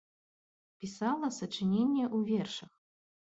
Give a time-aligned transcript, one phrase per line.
[0.83, 2.73] Пісала сачыненні ў вершах.